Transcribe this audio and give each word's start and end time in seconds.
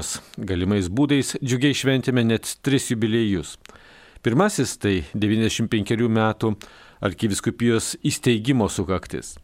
Katalikos 0.00 0.22
galimais 0.38 0.88
būdais 0.88 1.36
džiugiai 1.44 1.74
šventėme 1.76 2.22
net 2.24 2.56
tris 2.64 2.90
jubiliejus. 2.90 3.58
Pirmasis 4.24 4.78
tai 4.80 5.04
95 5.12 6.08
metų 6.08 6.54
arkiviskupijos 7.04 7.96
įsteigimo 8.02 8.68
sukaktis. 8.68 9.36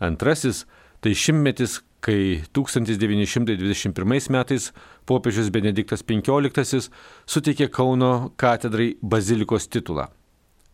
Antrasis 0.00 0.66
tai 1.00 1.14
šimtmetis, 1.14 1.80
kai 2.02 2.42
1921 2.52 4.30
metais 4.30 4.72
popiežius 5.06 5.50
Benediktas 5.50 6.02
XV 6.02 6.90
suteikė 7.26 7.70
Kauno 7.70 8.32
katedrai 8.36 8.96
bazilikos 9.02 9.68
titulą. 9.68 10.08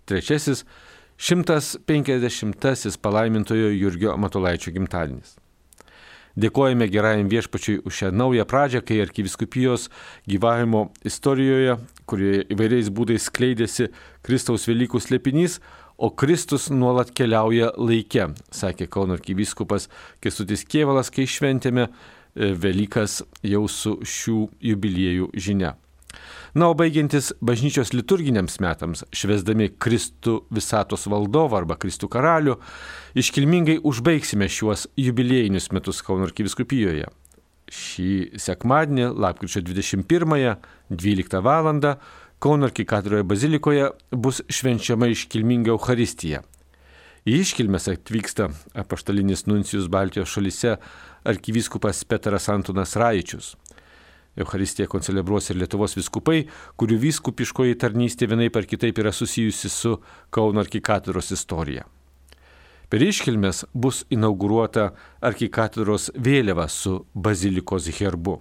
Trečiasis- 0.06 0.64
150-asis 1.18 2.96
palaimintojo 2.96 3.68
Jurgio 3.72 4.16
Matulaičio 4.16 4.72
gimtadienis. 4.72 5.36
Dėkojame 6.36 6.84
gerajam 6.92 7.30
viešpačiui 7.32 7.78
už 7.88 7.94
šią 7.96 8.10
naują 8.12 8.44
pradžią, 8.44 8.82
kai 8.84 8.98
arkiviskupijos 9.00 9.88
gyvavimo 10.28 10.90
istorijoje, 11.08 11.78
kurioje 12.04 12.42
įvairiais 12.52 12.90
būdais 12.92 13.28
skleidėsi 13.30 13.88
Kristaus 14.26 14.68
Velykų 14.68 15.00
slėpinys, 15.00 15.62
o 15.96 16.10
Kristus 16.12 16.68
nuolat 16.68 17.14
keliauja 17.16 17.70
laike, 17.80 18.28
sakė 18.52 18.84
Kauno 18.92 19.16
arkivyskupas 19.16 19.88
Kestutis 20.20 20.66
Kievalas, 20.68 21.08
kai 21.08 21.24
šventėme 21.24 21.88
e, 21.88 22.52
Velykas 22.52 23.22
jau 23.40 23.64
su 23.72 23.96
šių 24.04 24.38
jubiliejų 24.60 25.32
žinia. 25.32 25.72
Na, 26.56 26.70
o 26.72 26.74
baigiantis 26.74 27.34
bažnyčios 27.44 27.90
liturginiams 27.92 28.54
metams, 28.64 29.02
švesdami 29.12 29.66
Kristų 29.76 30.38
visatos 30.56 31.02
valdovą 31.12 31.58
arba 31.58 31.76
Kristų 31.76 32.08
karalių, 32.08 32.54
iškilmingai 33.20 33.74
užbaigsime 33.84 34.48
šiuos 34.48 34.86
jubiliejinius 34.96 35.68
metus 35.76 36.00
Kauno 36.06 36.24
arkiviskupijoje. 36.24 37.10
Šį 37.68 38.40
sekmadienį, 38.40 39.10
lapkričio 39.20 39.60
21-ąją, 39.68 40.56
12 40.88 41.44
val. 41.44 41.68
Kauno 42.40 42.70
arkikatedroje 42.70 43.28
bazilikoje 43.28 43.90
bus 44.12 44.40
švenčiama 44.48 45.10
iškilminga 45.12 45.74
Euharistija. 45.76 46.40
Į 47.28 47.36
iškilmes 47.42 47.90
atvyksta 47.92 48.48
apaštalinis 48.80 49.44
nuncijus 49.44 49.92
Baltijos 49.92 50.32
šalise 50.32 50.78
arkivyskupas 51.28 52.04
Petras 52.08 52.48
Antonas 52.48 52.96
Raičius. 52.96 53.56
Euharistiją 54.36 54.88
koncelebruos 54.92 55.50
ir 55.50 55.60
Lietuvos 55.60 55.96
viskupai, 55.96 56.44
kurių 56.76 56.98
vyskupiškoji 57.06 57.78
tarnystė 57.80 58.28
vienai 58.30 58.50
par 58.52 58.68
kitaip 58.68 58.98
yra 59.00 59.12
susijusi 59.12 59.70
su 59.72 59.96
Kauno 60.30 60.60
arkikatedros 60.60 61.32
istorija. 61.32 61.86
Per 62.88 63.02
iškilmes 63.02 63.64
bus 63.74 64.04
inauguruota 64.14 64.92
arkikatedros 65.24 66.12
vėliava 66.14 66.68
su 66.70 67.00
bazilikos 67.14 67.88
herbu. 67.98 68.36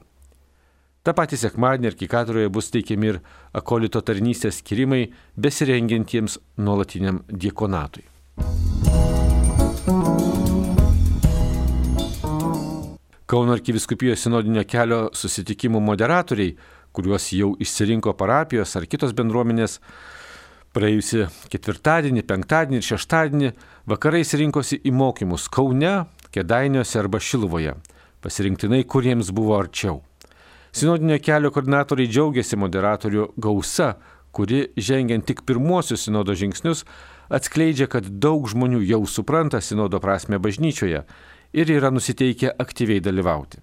Ta 1.06 1.14
pati 1.14 1.38
sekmadienį 1.38 1.92
arkikatedroje 1.92 2.50
bus 2.54 2.72
teikiami 2.74 3.12
ir 3.14 3.20
akolito 3.54 4.02
tarnystės 4.02 4.62
skirimai 4.62 5.04
besirengiantiems 5.38 6.40
nuolatiniam 6.58 7.22
diekonatui. 7.30 8.06
Kauno 13.26 13.56
arkiviskupijos 13.58 14.22
sinodinio 14.22 14.62
kelio 14.70 15.08
susitikimų 15.18 15.80
moderatoriai, 15.82 16.52
kuriuos 16.94 17.32
jau 17.34 17.56
išsirinko 17.58 18.14
parapijos 18.20 18.78
ar 18.78 18.86
kitos 18.86 19.16
bendruomenės, 19.18 19.80
praėjusi 20.78 21.26
ketvirtadienį, 21.50 22.22
penktadienį 22.30 22.78
ir 22.78 22.86
šeštadienį 22.86 23.52
vakarais 23.90 24.36
rinkosi 24.38 24.78
į 24.78 24.94
mokymus 24.94 25.50
Kaune, 25.50 25.96
Kedainiuose 26.36 27.02
arba 27.02 27.18
Šiluvoje, 27.18 27.74
pasirinktinai, 28.22 28.84
kuriems 28.86 29.34
buvo 29.34 29.58
arčiau. 29.58 30.04
Sinodinio 30.76 31.18
kelio 31.18 31.50
koordinatoriai 31.56 32.12
džiaugiasi 32.12 32.62
moderatorių 32.62 33.32
gausa, 33.42 33.96
kuri 34.36 34.68
žengiant 34.78 35.26
tik 35.26 35.48
pirmuosius 35.50 36.06
sinodo 36.06 36.38
žingsnius 36.38 36.86
atskleidžia, 37.34 37.90
kad 37.90 38.06
daug 38.06 38.46
žmonių 38.52 38.86
jau 38.86 39.02
supranta 39.10 39.64
sinodo 39.66 39.98
prasme 40.04 40.38
bažnyčioje 40.38 41.08
ir 41.56 41.72
yra 41.72 41.92
nusiteikę 41.92 42.52
aktyviai 42.60 43.00
dalyvauti. 43.00 43.62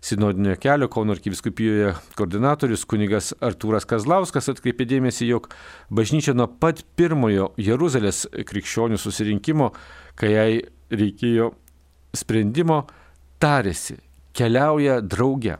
Sinodinio 0.00 0.56
kelio 0.56 0.88
Kauno 0.88 1.12
arkiviskupijoje 1.12 1.92
koordinatorius 2.16 2.86
kunigas 2.88 3.34
Artūras 3.44 3.84
Kazlauskas 3.88 4.48
atkreipė 4.48 4.86
dėmesį, 4.88 5.26
jog 5.28 5.50
bažnyčia 5.92 6.32
nuo 6.36 6.46
pat 6.48 6.80
pirmojo 6.96 7.50
Jeruzalės 7.60 8.24
krikščionių 8.48 8.96
susirinkimo, 9.00 9.70
kai 10.16 10.32
jai 10.32 10.50
reikėjo 10.92 11.50
sprendimo, 12.16 12.86
tarėsi, 13.40 13.98
keliauja 14.36 15.00
drauge. 15.04 15.58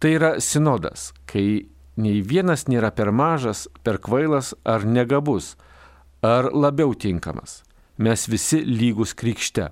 Tai 0.00 0.12
yra 0.12 0.32
sinodas, 0.40 1.10
kai 1.24 1.64
nei 1.96 2.20
vienas 2.20 2.66
nėra 2.68 2.92
per 2.92 3.12
mažas, 3.16 3.64
per 3.84 4.00
kvailas 4.00 4.52
ar 4.64 4.84
negabus, 4.84 5.54
ar 6.20 6.52
labiau 6.52 6.92
tinkamas. 6.92 7.62
Mes 7.96 8.28
visi 8.28 8.60
lygus 8.64 9.16
krikšte 9.16 9.70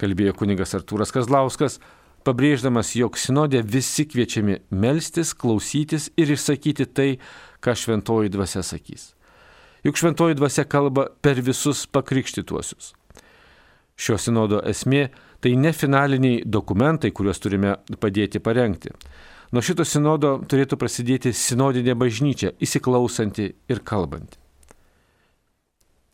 kalbėjo 0.00 0.34
kunigas 0.36 0.74
Artūras 0.76 1.12
Kazlauskas, 1.14 1.78
pabrėždamas, 2.26 2.94
jog 2.98 3.18
sinodė 3.20 3.62
visi 3.62 4.06
kviečiami 4.08 4.60
melstis, 4.70 5.32
klausytis 5.34 6.10
ir 6.18 6.32
išsakyti 6.34 6.86
tai, 6.86 7.10
ką 7.62 7.76
šventoji 7.78 8.32
dvasia 8.34 8.64
sakys. 8.66 9.12
Juk 9.86 9.98
šventoji 9.98 10.38
dvasia 10.38 10.64
kalba 10.66 11.08
per 11.22 11.38
visus 11.46 11.84
pakrikštytuosius. 11.86 12.92
Šio 13.96 14.18
sinodo 14.20 14.58
esmė 14.66 15.06
tai 15.40 15.54
ne 15.56 15.72
finaliniai 15.72 16.42
dokumentai, 16.44 17.12
kuriuos 17.14 17.40
turime 17.40 17.76
padėti 18.00 18.42
parengti. 18.42 18.90
Nuo 19.54 19.62
šito 19.62 19.86
sinodo 19.86 20.40
turėtų 20.50 20.76
prasidėti 20.80 21.32
sinodinė 21.32 21.94
bažnyčia, 21.96 22.50
įsiklausanti 22.60 23.52
ir 23.70 23.84
kalbanti. 23.86 24.40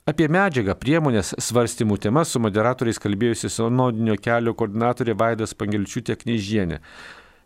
Apie 0.02 0.26
medžiagą, 0.26 0.74
priemonės, 0.82 1.28
svarstymų 1.38 1.94
temas 2.02 2.32
su 2.34 2.40
moderatoriais 2.42 2.98
kalbėjusi 2.98 3.46
sinodinio 3.54 4.16
kelio 4.18 4.50
koordinatorė 4.58 5.14
Vaidas 5.14 5.54
Pangelčiūtė 5.54 6.16
Knyžienė. 6.18 6.80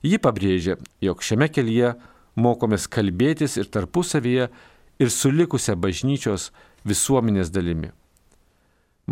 Ji 0.01 0.17
pabrėžė, 0.25 0.79
jog 1.05 1.21
šiame 1.21 1.51
kelyje 1.53 1.91
mokomės 2.41 2.87
kalbėtis 2.89 3.59
ir 3.61 3.69
tarpusavyje 3.69 4.49
ir 5.05 5.13
su 5.13 5.35
likusia 5.35 5.77
bažnyčios 5.77 6.49
visuomenės 6.89 7.53
dalimi. 7.53 7.93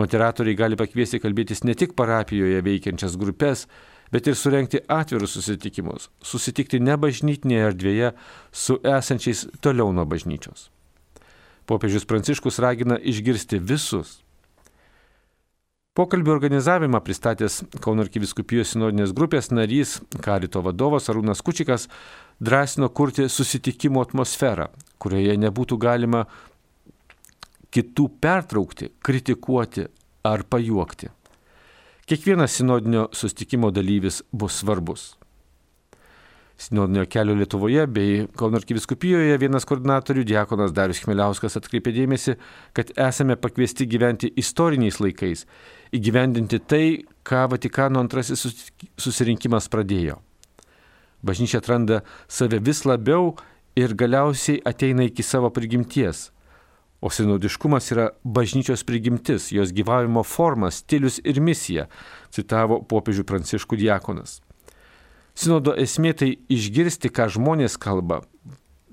Moderatoriai 0.00 0.56
gali 0.56 0.80
pakviesti 0.80 1.20
kalbėtis 1.20 1.66
ne 1.68 1.76
tik 1.76 1.92
parapijoje 2.00 2.64
veikiančias 2.64 3.18
grupės, 3.20 3.66
bet 4.08 4.24
ir 4.24 4.40
surenkti 4.40 4.80
atvirus 4.88 5.36
susitikimus, 5.36 6.08
susitikti 6.24 6.80
ne 6.80 6.96
bažnytinėje 6.96 7.68
erdvėje 7.74 8.14
su 8.56 8.80
esančiais 8.80 9.50
toliau 9.60 9.92
nuo 9.92 10.08
bažnyčios. 10.08 10.70
Popiežius 11.66 12.04
Pranciškus 12.04 12.58
ragina 12.58 12.98
išgirsti 12.98 13.58
visus. 13.58 14.20
Pokalbio 15.94 16.32
organizavimą 16.34 16.98
pristatęs 17.06 17.60
Kauno 17.80 18.02
arkiviskupijos 18.02 18.72
sinodinės 18.74 19.12
grupės 19.14 19.52
narys, 19.54 20.00
karito 20.24 20.58
vadovas 20.64 21.06
Arūnas 21.08 21.42
Kučikas, 21.46 21.86
drąsino 22.42 22.88
kurti 22.90 23.28
susitikimo 23.30 24.02
atmosferą, 24.02 24.66
kurioje 24.98 25.38
nebūtų 25.38 25.78
galima 25.78 26.24
kitų 27.74 28.08
pertraukti, 28.20 28.90
kritikuoti 28.98 29.86
ar 30.26 30.42
pajuokti. 30.50 31.12
Kiekvienas 32.10 32.58
sinodinio 32.58 33.08
sustikimo 33.16 33.70
dalyvis 33.70 34.24
bus 34.32 34.58
svarbus. 34.60 35.12
Sinodinio 36.56 37.02
kelio 37.10 37.34
Lietuvoje 37.34 37.86
bei 37.90 38.26
Kauno 38.38 38.60
arkiviskupijoje 38.60 39.38
vienas 39.42 39.66
koordinatorių, 39.66 40.22
diakonas 40.28 40.72
Darius 40.74 41.00
Chmeliauskas, 41.02 41.58
atkreipė 41.58 41.90
dėmesį, 41.96 42.36
kad 42.76 42.92
esame 42.94 43.34
pakviesti 43.36 43.88
gyventi 43.90 44.30
istoriniais 44.38 45.00
laikais, 45.02 45.44
įgyvendinti 45.94 46.60
tai, 46.62 46.84
ką 47.26 47.48
Vatikano 47.50 47.98
antrasis 48.04 48.46
susirinkimas 48.94 49.66
pradėjo. 49.72 50.20
Bažnyčia 51.26 51.58
atranda 51.58 52.04
save 52.28 52.62
vis 52.62 52.84
labiau 52.86 53.34
ir 53.74 53.96
galiausiai 53.98 54.62
ateina 54.64 55.08
iki 55.08 55.26
savo 55.26 55.50
prigimties. 55.50 56.28
O 57.04 57.10
sinodiškumas 57.10 57.90
yra 57.92 58.08
bažnyčios 58.24 58.86
prigimtis, 58.86 59.50
jos 59.52 59.74
gyvavimo 59.76 60.22
forma, 60.24 60.70
stilius 60.70 61.18
ir 61.24 61.42
misija, 61.42 61.88
citavo 62.32 62.78
popiežių 62.88 63.26
pranciškų 63.28 63.82
diakonas. 63.82 64.38
Sinodo 65.34 65.74
esmė 65.74 66.14
tai 66.14 66.30
išgirsti, 66.52 67.10
ką 67.10 67.26
žmonės 67.34 67.74
kalba, 67.82 68.20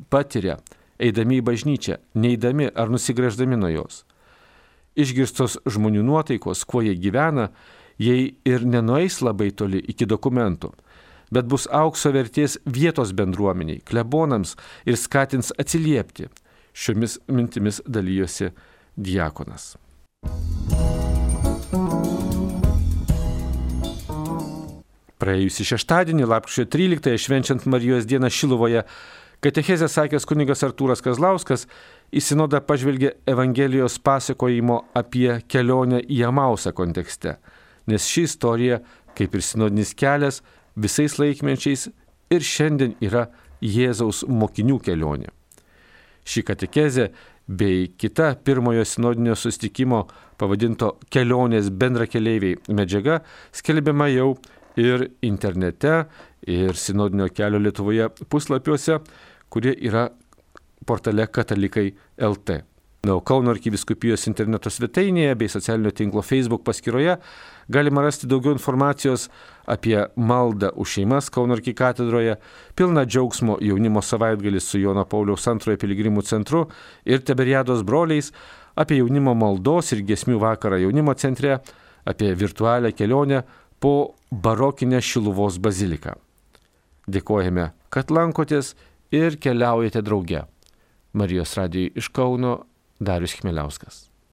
patiria, 0.10 0.58
eidami 1.02 1.38
į 1.40 1.46
bažnyčią, 1.46 2.00
neįdami 2.18 2.72
ar 2.74 2.90
nusigrėždami 2.94 3.60
nuo 3.62 3.70
jos. 3.70 4.02
Išgirstos 4.98 5.60
žmonių 5.70 6.04
nuotaikos, 6.06 6.66
kuo 6.66 6.82
jie 6.86 6.96
gyvena, 7.00 7.52
jei 8.02 8.34
ir 8.46 8.66
nenueis 8.66 9.22
labai 9.22 9.52
toli 9.54 9.84
iki 9.94 10.08
dokumentų, 10.10 10.74
bet 11.32 11.48
bus 11.48 11.68
aukso 11.72 12.12
vertės 12.12 12.58
vietos 12.66 13.14
bendruomeniai, 13.16 13.84
klebonams 13.86 14.58
ir 14.86 15.00
skatins 15.00 15.54
atsiliepti. 15.62 16.30
Šiomis 16.74 17.20
mintimis 17.28 17.82
dalyjosi 17.86 18.54
diakonas. 18.96 19.76
Praėjusį 25.22 25.66
šeštadienį, 25.76 26.26
lapkričio 26.26 26.66
13-ąją, 26.66 27.20
švenčiant 27.22 27.66
Marijos 27.70 28.08
dieną 28.10 28.32
Šiluvoje, 28.34 28.82
katechezė 29.46 29.86
sakęs 29.92 30.26
kunigas 30.26 30.64
Artūras 30.66 31.04
Kazlauskas, 31.06 31.68
į 32.10 32.24
sinodą 32.26 32.58
pažvelgė 32.66 33.12
Evangelijos 33.30 34.00
pasakojimo 34.02 34.80
apie 34.98 35.36
kelionę 35.46 36.00
į 36.02 36.24
Amausą 36.32 36.74
kontekste, 36.74 37.36
nes 37.86 38.08
ši 38.10 38.24
istorija, 38.26 38.80
kaip 39.14 39.38
ir 39.38 39.46
sinodinis 39.46 39.94
kelias, 39.98 40.42
visais 40.74 41.20
laikmečiais 41.22 41.92
ir 42.34 42.48
šiandien 42.48 42.96
yra 43.06 43.28
Jėzaus 43.62 44.24
mokinių 44.26 44.80
kelionė. 44.82 45.30
Ši 46.26 46.42
katechezė 46.48 47.12
bei 47.46 47.92
kita 47.98 48.32
pirmojo 48.42 48.88
sinodinio 48.90 49.36
sustikimo 49.38 50.08
pavadinto 50.42 50.96
kelionės 51.14 51.70
bendrakeleiviai 51.70 52.58
medžiaga 52.74 53.20
skelbiama 53.54 54.10
jau 54.10 54.32
ir 54.80 55.08
internete, 55.22 56.06
ir 56.48 56.76
sinodinio 56.76 57.28
kelio 57.36 57.60
Lietuvoje 57.60 58.10
puslapiuose, 58.30 59.00
kurie 59.50 59.76
yra 59.88 60.10
portale 60.86 61.28
katalikai 61.28 61.92
LT. 62.18 62.62
Na, 63.02 63.16
Kauno 63.26 63.50
arkiviskupijos 63.50 64.28
interneto 64.30 64.70
svetainėje 64.70 65.34
bei 65.34 65.50
socialinio 65.50 65.90
tinklo 65.98 66.22
Facebook 66.22 66.62
paskyroje 66.62 67.16
galima 67.74 68.04
rasti 68.06 68.28
daugiau 68.30 68.54
informacijos 68.54 69.24
apie 69.66 69.96
maldą 70.16 70.70
už 70.78 71.00
šeimas 71.00 71.32
Kauno 71.34 71.58
arkikatedroje, 71.58 72.36
pilną 72.78 73.08
džiaugsmo 73.10 73.58
jaunimo 73.66 74.04
savaitgalį 74.06 74.62
su 74.62 74.84
Jono 74.84 75.08
Pauliaus 75.10 75.50
antrojo 75.50 75.82
piligrimų 75.82 76.22
centru 76.30 76.68
ir 77.06 77.26
Teberiados 77.26 77.82
broliais, 77.82 78.30
apie 78.78 79.00
jaunimo 79.02 79.34
maldos 79.34 79.96
ir 79.96 80.06
gesmių 80.06 80.38
vakarą 80.46 80.78
jaunimo 80.84 81.18
centre, 81.18 81.58
apie 82.06 82.36
virtualią 82.38 82.94
kelionę 82.94 83.42
po 83.82 84.14
barokinę 84.32 85.02
Šiluvos 85.02 85.58
baziliką. 85.58 86.14
Dėkojame, 87.10 87.72
kad 87.90 88.14
lankotės 88.14 88.76
ir 89.12 89.40
keliaujate 89.42 90.04
drauge. 90.06 90.46
Marijos 91.18 91.58
radijai 91.58 91.92
iš 91.98 92.12
Kauno 92.14 92.62
Darius 93.02 93.34
Chmeliauskas. 93.40 94.11